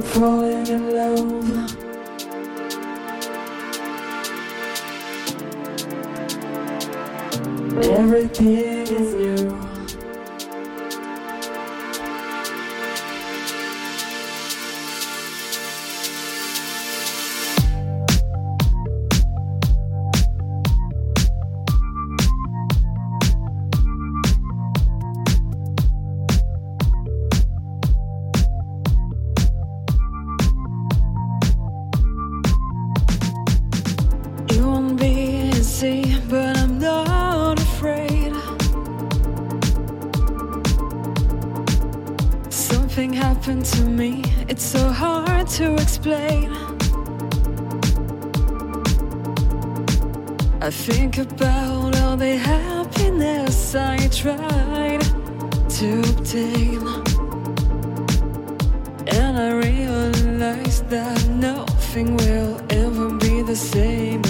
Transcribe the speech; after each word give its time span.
I'm 0.00 0.06
falling 0.06 0.66
in 0.66 0.94
love. 0.94 1.76
Everything 7.84 8.69
see, 35.80 36.20
but 36.28 36.58
I'm 36.58 36.78
not 36.78 37.58
afraid. 37.58 38.32
Something 42.50 43.14
happened 43.14 43.64
to 43.76 43.84
me, 43.84 44.22
it's 44.46 44.62
so 44.62 44.84
hard 44.90 45.46
to 45.58 45.66
explain. 45.76 46.50
I 50.60 50.70
think 50.70 51.16
about 51.16 51.98
all 52.02 52.16
the 52.18 52.36
happiness 52.36 53.74
I 53.74 53.96
tried 54.22 55.02
to 55.78 55.88
obtain. 56.12 56.82
And 59.18 59.32
I 59.46 59.50
realized 59.68 60.90
that 60.90 61.18
nothing 61.48 62.18
will 62.18 62.60
ever 62.68 63.08
be 63.14 63.40
the 63.40 63.56
same 63.56 64.29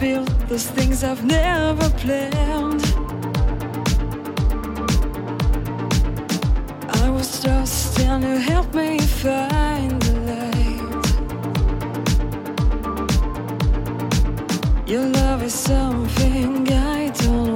build 0.00 0.28
those 0.48 0.66
things 0.66 1.04
I've 1.04 1.24
never 1.24 1.90
planned. 1.90 2.82
I 7.02 7.10
was 7.10 7.42
just 7.42 8.00
and 8.00 8.22
to 8.22 8.38
help 8.38 8.74
me 8.74 8.98
find 8.98 10.00
the 10.00 10.14
light. 10.30 10.80
Your 14.88 15.04
love 15.04 15.42
is 15.42 15.54
something 15.54 16.66
I 16.72 17.10
don't. 17.10 17.49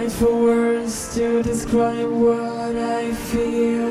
find 0.00 0.12
for 0.12 0.34
words 0.34 1.14
to 1.14 1.42
describe 1.42 2.08
what 2.08 2.74
I 2.74 3.12
feel. 3.12 3.90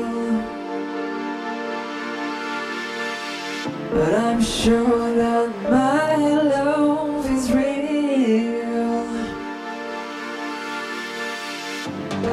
But 3.92 4.14
I'm 4.14 4.42
sure 4.42 5.14
that 5.14 5.48
my 5.70 6.16
love 6.16 7.30
is 7.30 7.52
real. 7.52 9.06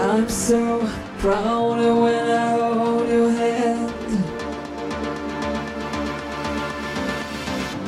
I'm 0.09 0.27
so 0.29 0.79
proud 1.19 1.77
when 2.01 2.29
I 2.29 2.57
hold 2.57 3.07
your 3.09 3.29
hand. 3.29 3.94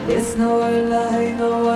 It's 0.07 0.35
no 0.35 0.59
lie, 0.59 1.33
no. 1.39 1.68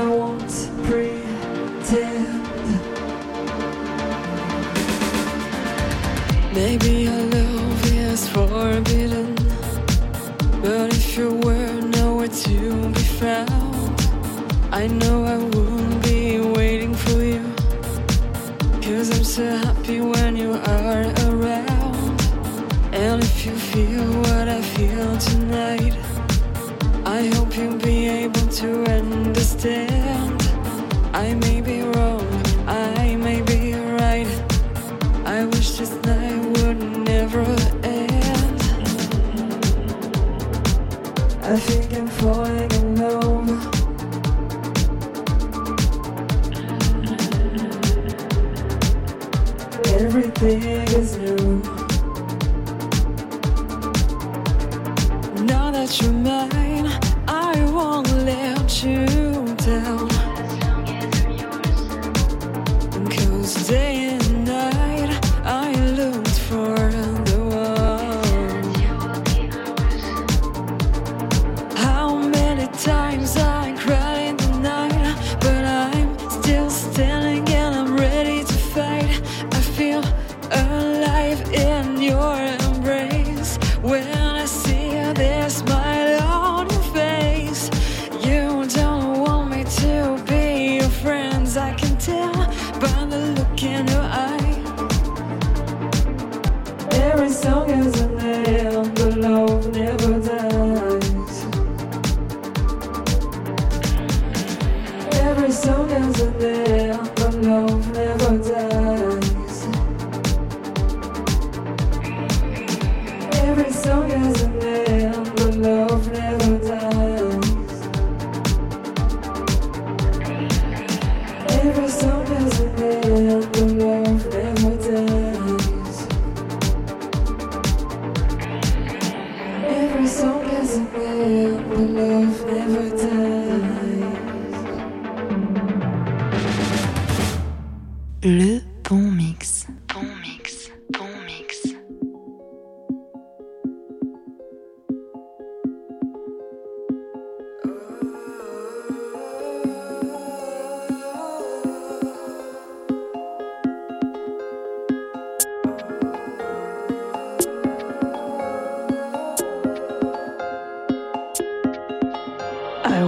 I 41.53 41.59
think 41.59 41.93
I'm 41.93 42.07
falling 42.07 42.73
alone. 42.97 43.47
Everything 49.85 50.63
is 50.99 51.15
new. 51.17 51.61
Now 55.45 55.69
that 55.69 56.01
you're 56.01 56.11
mine, 56.11 56.87
I 57.27 57.63
won't 57.71 58.11
let 58.25 58.83
you. 58.83 59.22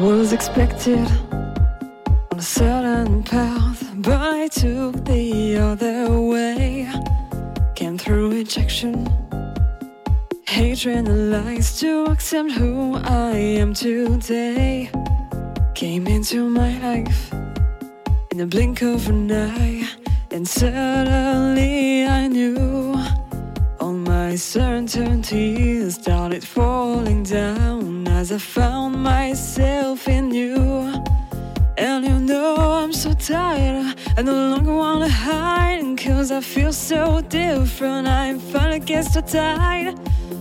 Expected 0.05 1.07
on 2.31 2.37
a 2.37 2.41
certain 2.41 3.23
path, 3.23 3.91
but 3.95 4.19
I 4.21 4.47
took 4.49 5.03
the 5.03 5.57
other 5.57 6.11
way. 6.21 6.87
Came 7.75 7.97
through 7.97 8.31
rejection, 8.31 9.07
hatred, 10.47 11.07
and 11.07 11.31
lies 11.31 11.79
to 11.79 12.05
accept 12.05 12.51
who 12.51 12.95
I 12.95 13.35
am 13.61 13.73
today. 13.73 14.91
Came 15.73 16.05
into 16.05 16.49
my 16.49 16.77
life 16.79 17.33
in 18.31 18.37
the 18.37 18.45
blink 18.45 18.83
of 18.83 19.09
an 19.09 19.31
eye, 19.31 19.87
and 20.29 20.47
suddenly 20.47 22.05
I 22.05 22.27
knew 22.27 22.93
all 23.79 23.93
my 23.93 24.35
certainty 24.35 25.89
started 25.89 26.43
falling 26.43 27.23
down 27.23 28.07
as 28.07 28.31
I 28.31 28.37
found 28.37 28.84
I 34.17 34.21
no 34.21 34.31
longer 34.31 34.73
wanna 34.73 35.09
hide, 35.09 35.97
cause 35.97 36.31
I 36.31 36.39
feel 36.39 36.71
so 36.71 37.19
different. 37.19 38.07
I 38.07 38.39
finally 38.53 38.79
get 38.79 39.03
so 39.03 39.19
tired. 39.19 39.99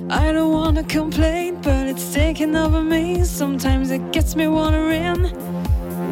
I 0.09 0.31
don't 0.31 0.53
wanna 0.53 0.85
complain, 0.85 1.61
but 1.61 1.89
it's 1.89 2.15
taking 2.15 2.55
over 2.55 2.81
me. 2.81 3.25
Sometimes 3.25 3.91
it 3.91 4.13
gets 4.13 4.37
me 4.37 4.47
wondering, 4.47 5.23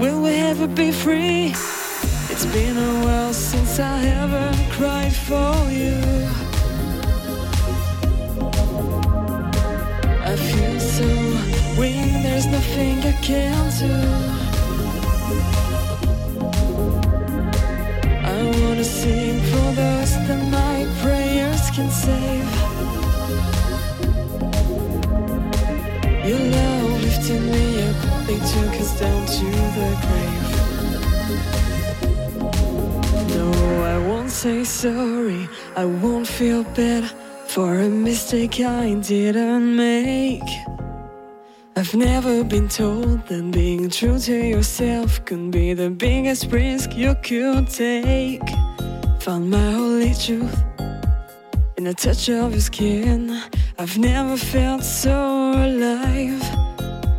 will 0.01 0.21
we 0.23 0.31
ever 0.51 0.67
be 0.67 0.91
free? 0.91 1.55
It's 2.33 2.47
been 2.47 2.77
a 2.77 3.05
while 3.05 3.33
since 3.33 3.79
I 3.79 4.07
ever 4.23 4.45
cried 4.73 5.15
for 5.15 5.55
you. 5.71 6.01
I 10.31 10.35
feel 10.35 10.81
so 10.81 11.09
weak, 11.79 12.25
there's 12.25 12.47
nothing 12.47 12.99
I 13.05 13.13
can 13.23 13.71
do. 13.79 14.42
Sing 18.83 19.39
for 19.41 19.73
those 19.75 20.13
that 20.27 20.43
my 20.51 20.85
prayers 21.03 21.71
can 21.71 21.89
save. 21.89 22.51
Your 26.27 26.39
love 26.39 27.03
lifted 27.03 27.43
me 27.43 27.83
up, 27.83 27.97
they 28.27 28.39
took 28.53 28.75
us 28.81 28.99
down 28.99 29.27
to 29.37 29.47
the 29.77 29.89
grave. 30.03 30.51
No, 33.37 33.49
I 33.85 33.99
won't 34.09 34.31
say 34.31 34.65
sorry, 34.65 35.49
I 35.77 35.85
won't 35.85 36.27
feel 36.27 36.65
bad 36.65 37.05
for 37.47 37.79
a 37.79 37.89
mistake 37.89 38.59
I 38.61 38.95
didn't 38.95 39.77
make. 39.77 40.51
I've 41.77 41.95
never 41.95 42.43
been 42.43 42.69
told 42.69 43.27
that 43.29 43.51
being 43.53 43.91
true 43.91 44.19
to 44.19 44.35
yourself 44.35 45.25
can 45.25 45.53
be 45.53 45.73
the 45.73 45.89
biggest 45.89 46.47
risk 46.47 46.97
you 46.97 47.15
could 47.23 47.69
take. 47.69 48.43
Found 49.25 49.51
my 49.51 49.71
holy 49.71 50.15
truth 50.15 50.65
in 51.77 51.85
the 51.85 51.95
touch 51.95 52.29
of 52.29 52.51
your 52.51 52.61
skin. 52.61 53.41
I've 53.79 53.97
never 53.97 54.37
felt 54.37 54.83
so 54.83 55.53
alive. 55.53 56.43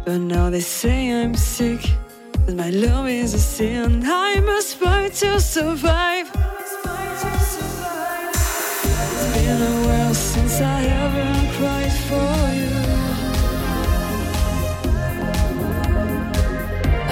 But 0.03 0.17
now 0.17 0.49
they 0.49 0.59
say 0.59 1.13
I'm 1.13 1.33
sick, 1.33 1.79
that 2.45 2.55
my 2.57 2.71
love 2.71 3.07
is 3.07 3.33
a 3.33 3.39
sin. 3.39 4.03
I 4.03 4.41
must 4.41 4.75
fight 4.75 5.13
to 5.13 5.39
survive. 5.39 6.29
It's 6.33 6.75
been 9.33 9.61
a 9.61 9.87
while 9.87 10.13
since 10.13 10.59
I 10.59 10.83
ever 11.05 11.27
cried 11.55 11.93
for 12.09 12.35
you. 12.59 12.75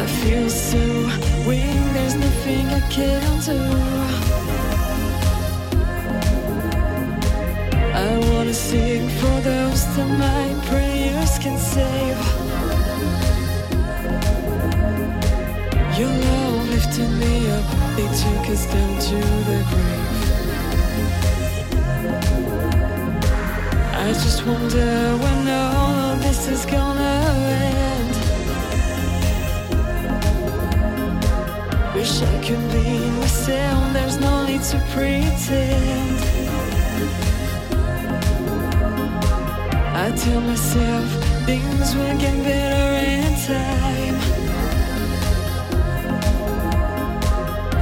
I 0.01 0.05
feel 0.19 0.49
so 0.49 0.83
weak, 1.47 1.93
there's 1.93 2.15
nothing 2.15 2.67
I 2.67 2.81
can 2.89 3.39
do. 3.39 3.90
That 9.95 10.07
my 10.07 10.45
prayers 10.69 11.38
can 11.39 11.57
save. 11.57 12.17
Your 15.99 16.09
love 16.09 16.69
lifted 16.69 17.11
me 17.19 17.49
up, 17.51 17.65
they 17.97 18.07
took 18.23 18.45
us 18.53 18.65
down 18.71 18.91
to 19.07 19.19
the 19.47 19.59
grave. 19.69 20.21
I 23.93 24.13
just 24.13 24.45
wonder 24.45 25.17
when 25.23 25.47
all 25.49 26.15
this 26.17 26.47
is 26.47 26.65
gonna 26.65 27.15
end. 27.83 28.13
Wish 31.95 32.21
I 32.21 32.35
could 32.45 32.65
be 32.71 33.09
myself, 33.19 33.93
there's 33.93 34.17
no 34.19 34.45
need 34.45 34.63
to 34.71 34.77
pretend. 34.93 36.40
I 40.03 40.09
tell 40.09 40.42
myself 40.42 41.07
things 41.45 41.95
will 41.95 42.18
get 42.18 42.36
better 42.44 42.88
in 43.06 43.36
time. 43.45 44.18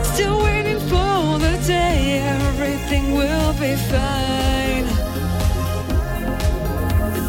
Still 0.03 0.43
waiting 0.43 0.79
for 0.91 1.39
the 1.39 1.55
day 1.65 2.19
everything 2.19 3.13
will 3.13 3.53
be 3.53 3.73
fine. 3.93 4.87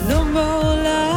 No 0.08 0.24
more 0.24 0.74
lies, 0.86 1.09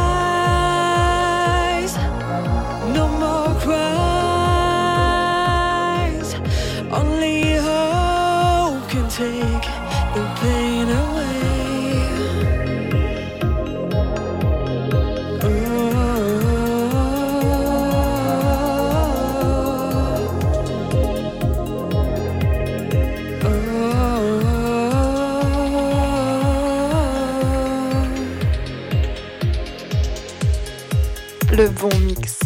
Le 31.56 31.68
bon 31.68 31.88
mix. 32.00 32.43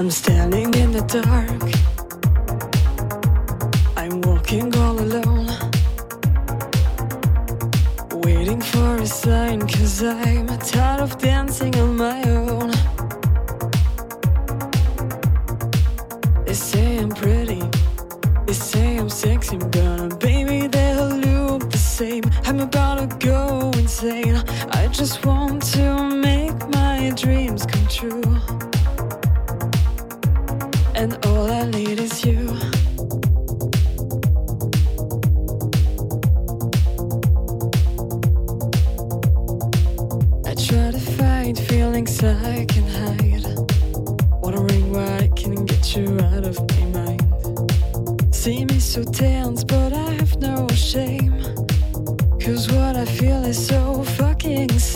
I'm 0.00 0.10
standing 0.10 0.72
in 0.72 0.92
the 0.92 1.02
dark. 1.02 1.60
I'm 3.98 4.22
walking 4.22 4.74
all 4.76 4.98
alone. 4.98 5.48
Waiting 8.22 8.62
for 8.62 8.96
a 8.96 9.06
sign, 9.06 9.60
cause 9.68 10.02
I'm 10.02 10.46
tired 10.56 11.00
of 11.02 11.18
dancing 11.18 11.74
on 11.76 11.98
my 11.98 12.22
own. 12.30 12.70
They 16.46 16.54
say 16.54 16.96
I'm 16.96 17.10
pretty, 17.10 17.62
they 18.46 18.54
say 18.54 18.96
I'm 18.96 19.10
sexy, 19.10 19.58
but 19.58 20.18
baby, 20.18 20.66
they 20.66 20.92
all 20.92 21.08
look 21.10 21.70
the 21.70 21.76
same. 21.76 22.24
I'm 22.46 22.60
about 22.60 22.96
to 23.10 23.26
go 23.26 23.70
insane. 23.74 24.42
I 24.72 24.88
just 24.90 25.26
want 25.26 25.49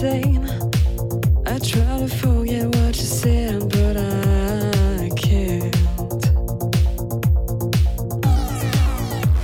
I 0.06 1.58
try 1.60 1.98
to 1.98 2.08
forget 2.08 2.66
what 2.66 2.94
you 2.94 3.08
said, 3.22 3.60
but 3.70 3.96
I 3.96 5.08
can't. 5.16 5.74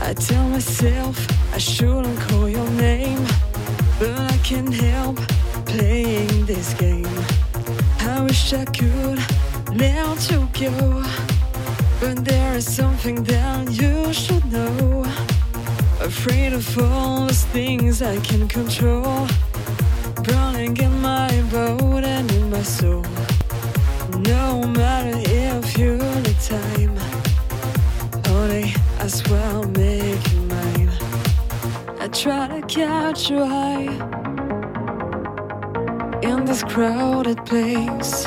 I 0.02 0.12
tell 0.12 0.47
myself 0.50 1.17
I 1.55 1.59
shouldn't 1.59 2.21
call 2.21 2.47
your 2.47 2.69
name, 2.73 3.25
but 3.99 4.11
I 4.11 4.37
can't 4.45 4.75
help 4.75 5.17
playing 5.64 6.45
this 6.45 6.75
game. 6.75 7.09
I 8.00 8.21
wish 8.21 8.52
I 8.52 8.67
could 8.67 9.19
let 9.75 10.31
you 10.31 10.47
go, 10.61 11.02
but 12.00 12.23
there 12.23 12.55
is 12.57 12.71
something 12.71 13.25
that 13.25 13.73
you 13.73 14.12
should 14.12 14.45
know. 14.52 15.07
Afraid 16.02 16.52
of 16.52 16.79
all 16.79 17.29
those 17.29 17.45
things 17.45 18.02
I 18.02 18.19
can 18.21 18.47
control, 18.47 19.26
your 33.31 33.45
eye 33.45 33.87
in 36.23 36.45
this 36.45 36.65
crowded 36.65 37.45
place. 37.47 38.27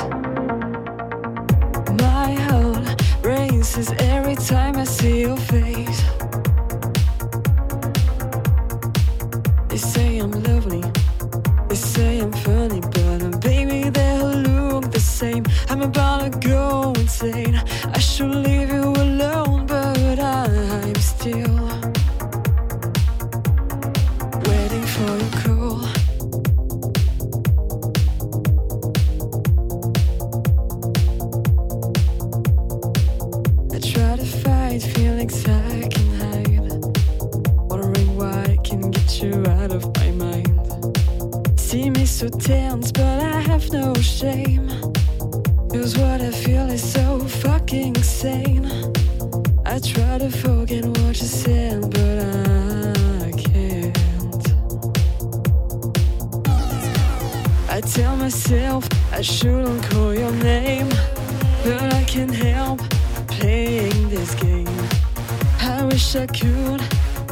Wish 66.14 66.22
I 66.22 66.26
could 66.26 66.80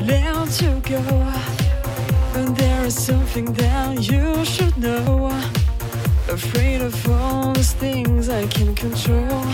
let 0.07 0.61
you 0.61 0.81
go, 0.81 1.03
but 2.33 2.57
there 2.57 2.85
is 2.85 2.95
something 2.95 3.53
that 3.55 4.09
you 4.11 4.45
should 4.45 4.77
know. 4.77 5.29
Afraid 6.29 6.81
of 6.81 6.95
all 7.11 7.53
those 7.53 7.73
things 7.73 8.29
I 8.29 8.47
can 8.47 8.75
control, 8.75 9.45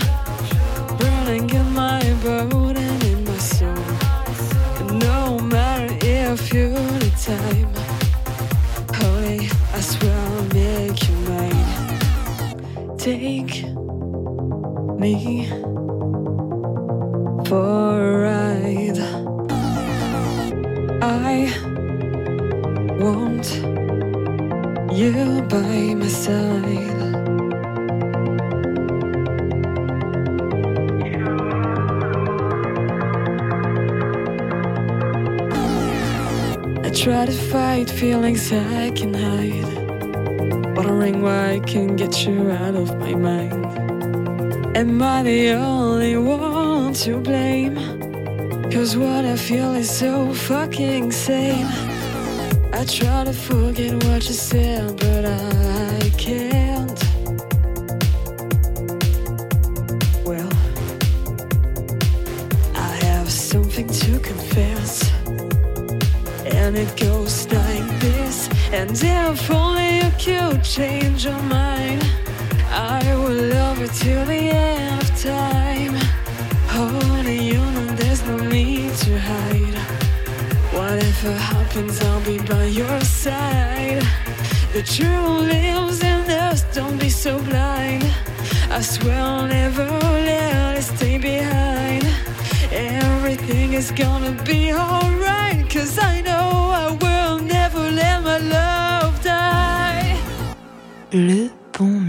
burning 0.99 1.51
in 1.51 1.73
my 1.73 2.03
boat 2.23 2.77
and 2.77 3.05
in 3.05 3.25
my 3.25 3.39
soul. 3.39 3.85
And 4.79 4.99
no 5.01 5.39
matter 5.39 5.95
if 6.01 6.53
you 6.53 6.71
need 6.71 7.17
time, 7.17 7.73
honey, 8.95 9.49
I 9.75 9.81
swear 9.81 10.15
I'll 10.15 10.45
make 10.55 11.09
you 11.09 11.17
mine. 11.29 12.99
Take 12.99 13.55
me 14.99 15.49
for 17.49 18.25
a 18.25 18.38
want 23.09 23.49
you 24.93 25.43
by 25.49 25.95
my 25.95 26.09
side. 26.09 26.99
I 36.85 36.91
try 36.91 37.27
to 37.27 37.33
fight 37.33 37.89
feelings 37.91 38.53
I 38.53 38.91
can 38.91 39.15
hide. 39.15 39.73
Wondering 40.77 41.23
why 41.23 41.53
I 41.53 41.61
can 41.61 41.97
get 41.97 42.27
you 42.27 42.51
out 42.51 42.75
of 42.75 42.99
my 42.99 43.15
mind. 43.15 43.65
Am 44.77 45.03
I 45.03 45.23
the 45.23 45.53
only 45.53 46.17
one 46.17 46.93
to 47.05 47.21
blame? 47.21 47.77
Cause 48.71 48.97
what 48.97 49.25
I 49.25 49.37
feel 49.37 49.75
is 49.75 49.91
so 49.91 50.33
fucking 50.35 51.05
insane. 51.05 51.98
I 52.73 52.85
try 52.85 53.25
to 53.25 53.33
forget 53.33 53.93
what 54.05 54.27
you 54.29 54.35
said, 54.35 54.97
but 54.99 55.25
I 55.25 56.11
can't. 56.17 57.01
Well, 60.25 60.51
I 62.75 62.93
have 63.07 63.31
something 63.31 63.89
to 63.89 64.21
confess. 64.21 65.11
And 66.45 66.77
it 66.77 66.95
goes 66.97 67.47
like 67.51 68.01
this. 68.01 68.49
And 68.73 68.91
if 68.93 69.51
only 69.51 69.97
you 69.99 70.11
could 70.19 70.63
change 70.63 71.25
your 71.25 71.43
mind, 71.43 72.05
I 72.71 73.03
will 73.17 73.43
love 73.57 73.81
you 73.81 73.89
till 73.89 74.25
the 74.27 74.51
end 74.51 75.03
of 75.03 75.23
time. 75.23 75.95
Honey, 76.69 77.49
you 77.49 77.59
know 77.59 77.87
there's 77.97 78.23
no 78.25 78.37
need 78.37 78.95
to 78.95 79.19
hide. 79.19 79.58
Whatever 80.89 81.35
happens, 81.35 82.01
I'll 82.01 82.25
be 82.25 82.39
by 82.39 82.65
your 82.65 83.01
side. 83.03 84.03
The 84.73 84.83
truth 84.83 85.43
lives 85.53 86.03
in 86.03 86.31
us, 86.31 86.63
don't 86.75 86.99
be 86.99 87.11
so 87.11 87.39
blind. 87.41 88.11
I 88.71 88.81
swear 88.81 89.21
I'll 89.21 89.47
never 89.47 89.85
let 89.85 90.79
it 90.79 90.83
stay 90.83 91.19
behind. 91.19 92.05
Everything 92.73 93.75
is 93.75 93.91
gonna 93.91 94.33
be 94.45 94.73
alright, 94.73 95.69
cause 95.69 95.99
I 95.99 96.23
know 96.23 96.49
I 96.83 96.97
will 97.03 97.39
never 97.39 97.91
let 97.91 98.23
my 98.23 98.39
love 98.39 99.23
die. 99.23 100.17
Le 101.13 101.51
bon 101.75 102.01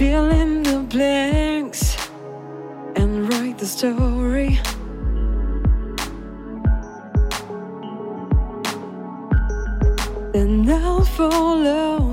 Fill 0.00 0.30
in 0.30 0.62
the 0.62 0.78
blanks 0.78 1.94
and 2.96 3.30
write 3.30 3.58
the 3.58 3.66
story. 3.66 4.58
then 10.32 10.70
I'll 10.70 11.04
follow 11.04 12.09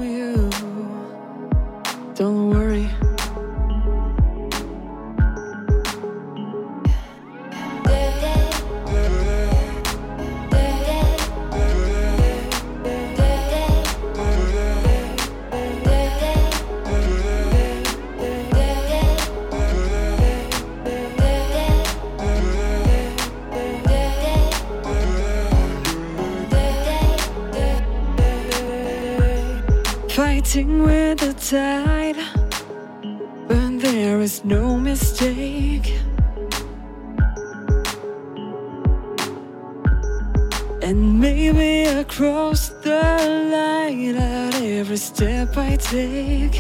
every 44.98 45.06
step 45.06 45.58
I 45.58 45.76
take. 45.76 46.60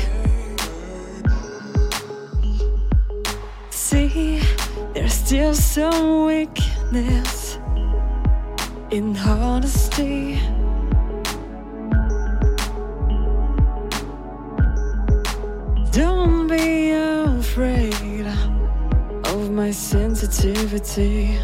See, 3.71 4.39
there's 4.93 5.13
still 5.13 5.53
some 5.53 6.25
weakness 6.25 7.57
in 8.91 9.17
honesty. 9.17 10.39
Don't 15.91 16.47
be 16.47 16.91
afraid 16.91 18.27
of 19.33 19.49
my 19.49 19.71
sensitivity. 19.71 21.39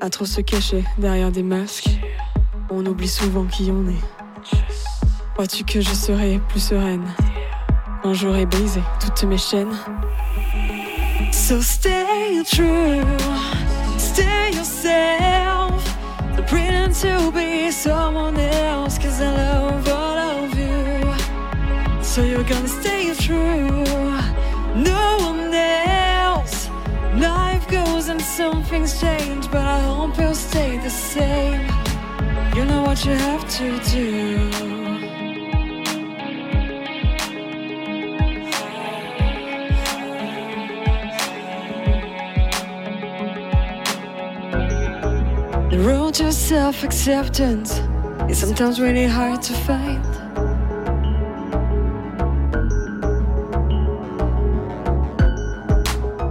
À 0.00 0.10
trop 0.10 0.26
se 0.26 0.42
cacher 0.42 0.84
derrière 0.98 1.30
des 1.30 1.42
masques, 1.42 1.98
on 2.74 2.86
oublie 2.86 3.08
souvent 3.08 3.44
qui 3.44 3.70
on 3.70 3.88
est. 3.88 4.02
Crois-tu 5.34 5.64
que 5.64 5.80
je 5.80 5.90
serai 5.90 6.40
plus 6.48 6.60
sereine 6.60 7.06
quand 8.02 8.14
j'aurai 8.14 8.46
brisé 8.46 8.82
toutes 9.00 9.24
mes 9.24 9.38
chaînes? 9.38 9.76
So 11.32 11.60
stay 11.60 12.42
true, 12.44 13.04
stay 13.98 14.52
yourself. 14.52 15.82
Don't 16.36 16.46
pretend 16.46 16.94
to 17.02 17.30
be 17.32 17.70
someone 17.70 18.38
else, 18.38 18.98
cause 18.98 19.20
I 19.20 19.30
love 19.30 19.88
all 19.88 20.18
of 20.18 20.58
you. 20.58 21.12
So 22.02 22.22
you're 22.22 22.44
gonna 22.44 22.68
stay 22.68 23.14
true, 23.14 23.84
no 24.74 25.18
one 25.20 25.52
else. 25.52 26.68
Life 27.16 27.68
goes 27.68 28.08
and 28.08 28.20
some 28.20 28.62
things 28.64 29.00
change, 29.00 29.50
but 29.50 29.62
I 29.62 29.80
hope 29.80 30.18
you'll 30.18 30.34
stay 30.34 30.78
the 30.78 30.90
same. 30.90 31.73
You 32.54 32.64
know 32.64 32.82
what 32.82 33.04
you 33.04 33.10
have 33.10 33.44
to 33.58 33.80
do. 33.90 34.48
The 45.68 45.80
road 45.80 46.14
to 46.14 46.30
self 46.32 46.84
acceptance 46.84 47.80
is 48.30 48.38
sometimes 48.38 48.80
really 48.80 49.06
hard 49.06 49.42
to 49.42 49.52
find. 49.66 50.06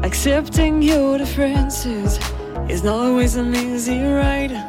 Accepting 0.05 0.81
your 0.81 1.17
differences 1.17 2.17
is 2.69 2.81
not 2.81 2.95
always 2.95 3.35
an 3.35 3.53
easy 3.53 4.01
ride. 4.01 4.62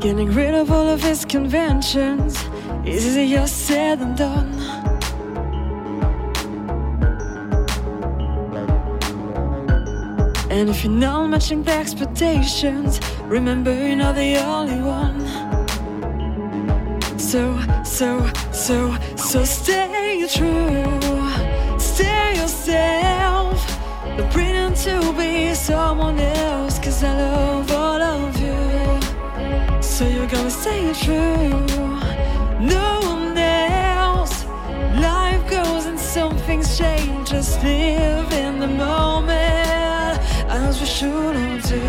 Getting 0.00 0.32
rid 0.32 0.54
of 0.54 0.70
all 0.70 0.88
of 0.88 1.02
his 1.02 1.26
conventions 1.26 2.42
is 2.86 3.06
easier 3.06 3.46
said 3.46 4.00
than 4.00 4.14
done. 4.14 4.50
And 10.50 10.70
if 10.70 10.84
you're 10.84 10.92
not 10.92 11.28
matching 11.28 11.62
the 11.62 11.72
expectations, 11.72 12.98
remember 13.24 13.74
you're 13.74 13.94
not 13.94 14.14
the 14.14 14.38
only 14.38 14.80
one. 14.80 15.20
So, 17.18 17.60
so, 17.84 18.26
so, 18.52 18.96
so 19.16 19.44
stay 19.44 20.26
true. 20.32 21.78
Stay 21.78 22.36
yourself. 22.40 23.58
Don't 24.16 24.76
to 24.76 25.12
be 25.12 25.54
someone 25.54 26.18
else, 26.18 26.78
cause 26.78 27.04
I 27.04 27.14
love 27.14 27.70
all 27.70 28.00
of 28.00 28.39
you. 28.39 28.39
So 30.00 30.08
you're 30.08 30.26
gonna 30.28 30.50
stay 30.50 30.94
true. 30.94 31.50
No 32.58 33.00
one 33.02 33.36
else. 33.36 34.46
Life 34.96 35.46
goes 35.46 35.84
and 35.84 36.00
some 36.00 36.38
things 36.38 36.78
change. 36.78 37.28
Just 37.28 37.62
live 37.62 38.32
in 38.32 38.60
the 38.60 38.66
moment 38.66 40.18
as 40.48 40.80
we 40.80 40.86
shouldn't 40.86 41.62
do. 41.68 41.82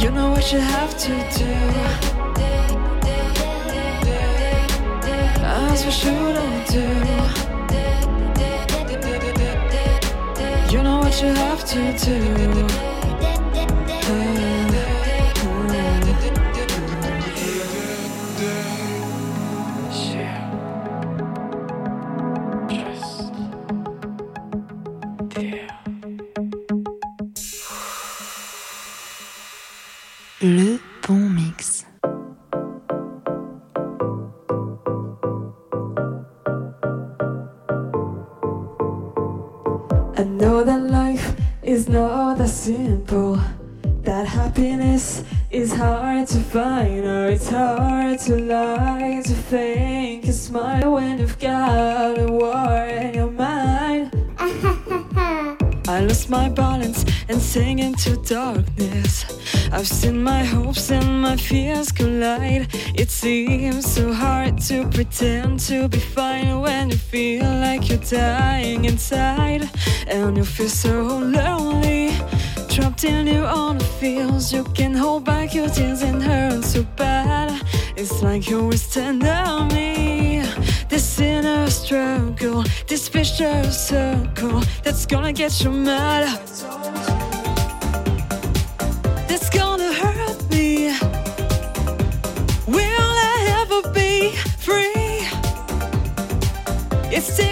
You 0.00 0.12
know 0.12 0.30
what 0.30 0.52
you 0.52 0.60
have 0.60 0.96
to 1.06 1.14
do. 1.40 1.54
As 5.42 5.84
we 5.84 5.90
shouldn't 5.90 6.68
do. 6.68 6.86
You 10.72 10.82
know 10.84 10.98
what 11.00 11.20
you 11.20 11.28
have 11.34 11.64
to 11.72 11.98
do. 11.98 12.87
Le 30.40 30.78
bon 31.04 31.28
mix. 31.30 31.84
I 40.16 40.22
know 40.22 40.62
that 40.62 40.80
life 40.82 41.34
is 41.64 41.88
not 41.88 42.38
that 42.38 42.50
simple. 42.50 43.40
That 44.04 44.28
happiness 44.28 45.24
is 45.50 45.72
hard 45.72 46.28
to 46.28 46.38
find, 46.38 47.04
or 47.04 47.26
it's 47.30 47.50
hard 47.50 48.20
to 48.20 48.36
lie, 48.36 49.20
to 49.24 49.34
think 49.34 50.26
and 50.26 50.34
smile 50.34 50.92
when 50.92 51.18
you've 51.18 51.40
got 51.40 52.16
a 52.16 52.26
war 52.30 52.86
in 52.86 53.14
your 53.14 53.32
mind. 53.32 54.12
I 55.88 56.00
lost 56.06 56.30
my 56.30 56.48
balance 56.48 57.04
and 57.28 57.42
sank 57.42 57.80
into 57.80 58.16
darkness. 58.18 58.77
I've 59.78 59.86
seen 59.86 60.24
my 60.24 60.42
hopes 60.42 60.90
and 60.90 61.22
my 61.22 61.36
fears 61.36 61.92
collide. 61.92 62.66
It 62.96 63.10
seems 63.10 63.86
so 63.86 64.12
hard 64.12 64.58
to 64.62 64.84
pretend 64.88 65.60
to 65.68 65.86
be 65.86 66.00
fine 66.00 66.60
when 66.60 66.90
you 66.90 66.96
feel 66.96 67.44
like 67.44 67.88
you're 67.88 67.98
dying 67.98 68.86
inside. 68.86 69.70
And 70.08 70.36
you 70.36 70.44
feel 70.44 70.68
so 70.68 71.18
lonely, 71.18 72.10
trapped 72.68 73.04
in 73.04 73.28
your 73.28 73.46
own 73.46 73.78
feels. 74.00 74.52
You 74.52 74.64
can 74.64 74.94
hold 74.94 75.24
back 75.24 75.54
your 75.54 75.68
tears 75.68 76.02
and 76.02 76.20
hurt 76.20 76.64
so 76.64 76.82
bad. 76.96 77.62
It's 77.96 78.20
like 78.20 78.50
you're 78.50 78.72
on 79.28 79.68
me. 79.68 80.42
This 80.88 81.20
inner 81.20 81.70
struggle, 81.70 82.64
this 82.88 83.08
vicious 83.08 83.88
circle 83.90 84.60
that's 84.82 85.06
gonna 85.06 85.32
get 85.32 85.62
you 85.62 85.70
mad. 85.70 86.36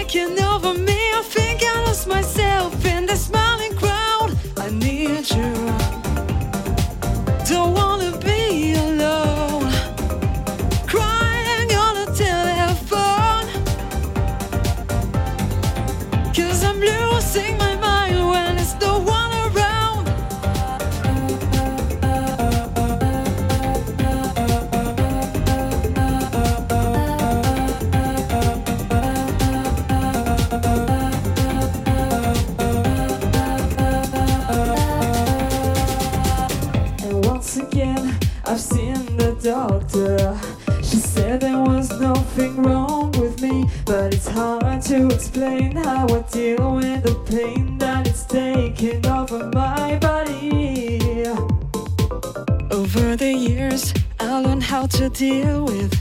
It's 0.09 0.13
taking 0.13 0.46
closer. 39.97 40.37
She 40.83 40.97
said 40.97 41.41
there 41.41 41.59
was 41.59 41.89
nothing 41.99 42.61
wrong 42.63 43.11
with 43.13 43.41
me, 43.41 43.69
but 43.85 44.13
it's 44.13 44.27
hard 44.27 44.81
to 44.83 45.07
explain 45.07 45.75
how 45.75 46.07
I 46.07 46.21
deal 46.31 46.75
with 46.75 47.03
the 47.03 47.15
pain 47.29 47.77
that 47.79 48.07
it's 48.07 48.23
taking 48.23 49.05
over 49.05 49.49
my 49.53 49.97
body. 49.99 51.25
Over 52.71 53.15
the 53.15 53.33
years, 53.33 53.93
I 54.19 54.39
learned 54.39 54.63
how 54.63 54.87
to 54.87 55.09
deal 55.09 55.65
with 55.65 55.93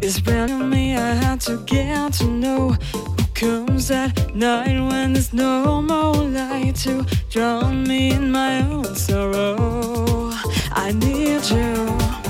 this 0.00 0.20
brand 0.20 0.58
new 0.58 0.64
me. 0.64 0.96
I 0.96 1.14
had 1.14 1.40
to 1.42 1.58
get 1.64 2.14
to 2.14 2.26
know 2.26 2.76
who 2.92 3.24
comes 3.34 3.90
at 3.90 4.34
night 4.34 4.80
when 4.90 5.12
there's 5.12 5.32
no 5.32 5.82
more 5.82 6.14
light 6.14 6.76
to 6.84 7.04
drown 7.30 7.84
me 7.84 8.12
in 8.12 8.30
my 8.30 8.62
own 8.62 8.94
sorrow. 8.94 10.33
I 10.76 10.90
need 10.90 11.44
you. 11.50 12.23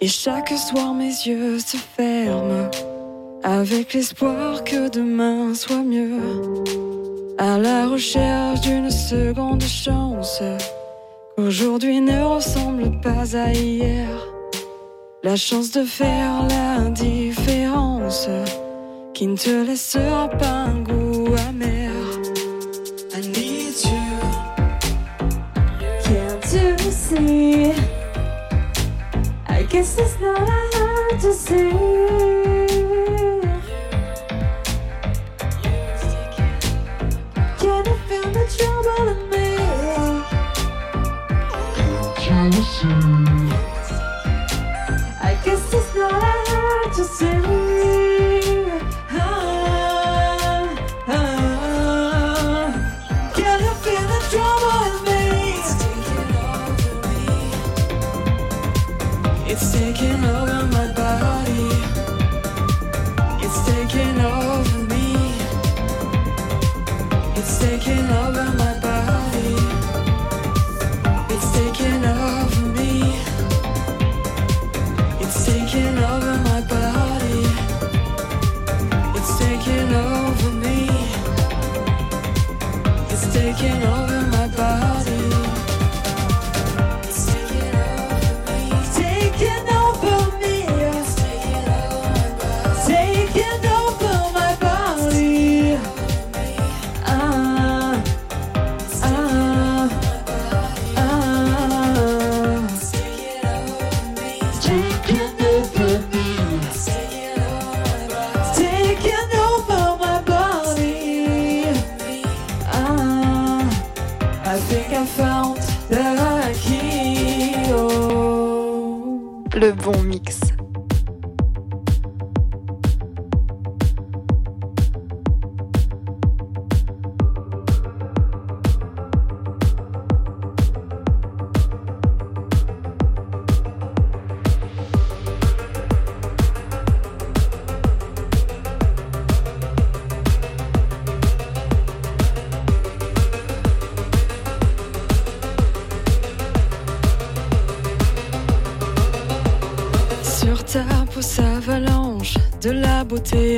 Et 0.00 0.08
chaque 0.08 0.50
soir 0.50 0.94
mes 0.94 1.12
yeux 1.26 1.58
se 1.58 1.76
ferment 1.76 2.70
avec 3.42 3.94
l'espoir 3.94 4.64
que 4.64 4.88
demain 4.88 5.54
soit 5.54 5.82
mieux. 5.82 6.20
À 7.38 7.58
la 7.58 7.86
recherche 7.86 8.60
d'une 8.62 8.90
seconde 8.90 9.62
chance 9.62 10.42
qu'aujourd'hui 11.36 12.00
ne 12.00 12.22
ressemble 12.22 13.00
pas 13.00 13.36
à 13.36 13.52
hier. 13.52 14.08
La 15.22 15.36
chance 15.36 15.70
de 15.70 15.84
faire 15.84 16.46
la 16.48 16.90
différence 16.90 18.28
qui 19.12 19.26
ne 19.26 19.36
te 19.36 19.64
laissera 19.66 20.28
pas 20.28 20.64
un 20.70 20.80
goût 20.80 21.34
amer. 21.48 21.90
see. 27.10 27.79
Guess 29.70 29.98
it's 29.98 30.18
not 30.20 30.48
hard 30.74 31.20
to 31.20 31.32
see. 31.32 32.59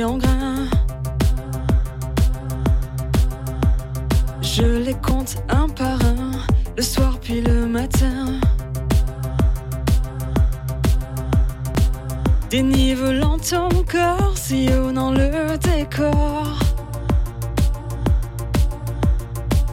En 0.03 0.17
grain. 0.17 0.67
Je 4.41 4.63
les 4.85 4.93
compte 4.93 5.37
un 5.49 5.67
par 5.69 5.99
un, 6.05 6.31
le 6.75 6.83
soir 6.83 7.17
puis 7.21 7.41
le 7.41 7.65
matin. 7.65 8.39
Dénivelant 12.49 13.37
ton 13.39 13.69
corps, 13.89 14.37
sillonnant 14.37 15.11
le 15.11 15.57
décor. 15.57 16.47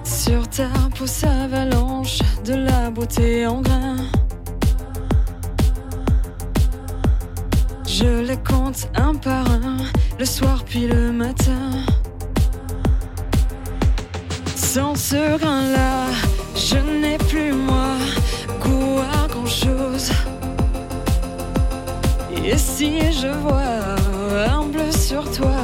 Sur 0.05 0.49
ta 0.49 0.69
peau 0.97 1.07
s'avalanche 1.07 2.19
de 2.45 2.55
la 2.55 2.91
beauté 2.91 3.47
en 3.47 3.61
grain. 3.61 3.97
Je 8.01 8.23
les 8.23 8.39
compte 8.39 8.89
un 8.95 9.15
par 9.15 9.45
un, 9.51 9.77
le 10.19 10.25
soir 10.25 10.65
puis 10.65 10.87
le 10.87 11.13
matin. 11.13 11.85
Sans 14.57 14.95
ce 14.95 15.37
grain-là, 15.37 16.07
je 16.55 16.79
n'ai 16.79 17.19
plus 17.19 17.53
moi 17.53 17.99
goût 18.63 19.01
à 19.01 19.29
grand 19.29 19.45
chose. 19.45 20.11
Et 22.43 22.57
si 22.57 23.01
je 23.13 23.29
vois 23.43 23.99
un 24.51 24.65
bleu 24.65 24.91
sur 24.93 25.31
toi, 25.33 25.61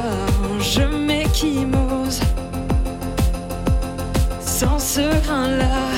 je 0.59 0.83
m'équimose. 0.83 2.19
Sans 4.39 4.77
ce 4.77 5.01
grain-là, 5.25 5.96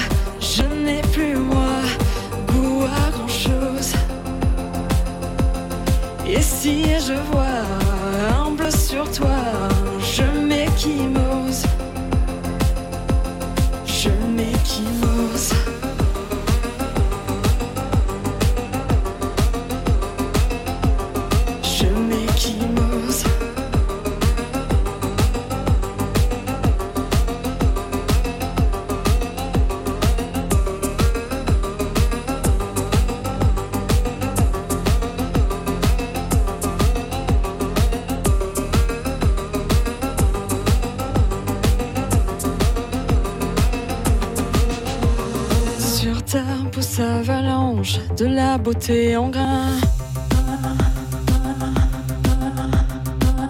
beauté 48.72 49.18
en 49.18 49.30
grain. 49.30 49.66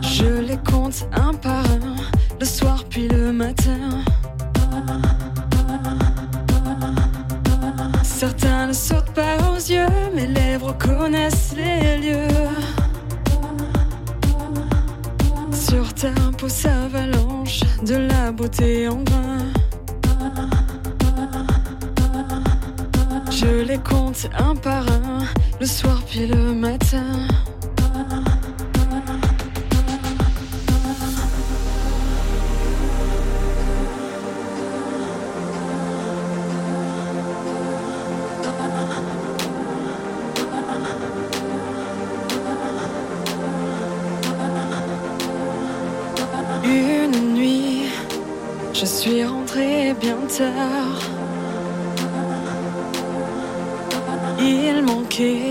Je 0.02 0.30
les 0.48 0.58
compte 0.72 1.08
un 1.12 1.34
par 1.34 1.66
un, 1.66 1.98
le 2.40 2.46
soir 2.46 2.86
puis 2.90 3.10
le 3.10 3.34
matin. 3.34 3.82
Certains 8.02 8.68
ne 8.68 8.74
sautent 8.74 9.14
pas 9.14 9.36
aux 9.52 9.62
yeux, 9.76 9.94
mes 10.16 10.28
lèvres 10.28 10.74
connaissent 10.78 11.54
les 11.54 11.98
lieux. 11.98 12.48
Sur 15.52 15.94
ta 15.94 16.14
peau 16.38 16.48
s'avalanche 16.48 17.60
de 17.84 17.96
la 17.96 18.32
beauté 18.32 18.88
en 18.88 19.02
grain. 19.04 19.40
Je 23.42 23.64
les 23.64 23.78
compte 23.78 24.28
un 24.38 24.54
par 24.54 24.86
un, 24.92 24.99
le 25.60 25.66
soir 25.66 26.02
puis 26.08 26.26
le 26.26 26.54
matin. 26.54 27.28
Une 46.64 47.34
nuit, 47.34 47.84
je 48.74 48.86
suis 48.86 49.26
rentrée 49.26 49.94
bien 50.00 50.18
tard. 50.38 51.10
Il 54.42 54.84
manquait 54.84 55.49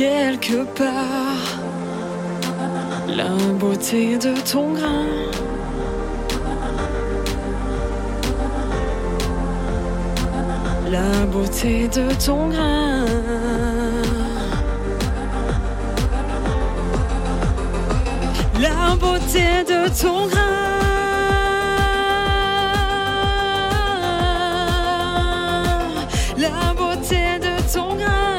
quelque 0.00 0.64
part 0.78 1.60
la 3.06 3.32
beauté 3.58 4.16
de 4.16 4.32
ton 4.50 4.72
grain. 4.72 5.06
La 10.90 11.26
beauté 11.26 11.86
de 11.88 12.06
ton 12.24 12.48
grain. 12.48 13.04
La 18.66 18.96
beauté 19.02 19.48
de 19.72 19.80
ton 20.00 20.26
grain. 20.28 20.50
La 26.38 26.72
beauté 26.80 27.38
de 27.44 27.72
ton 27.72 27.96
grain. 27.96 28.29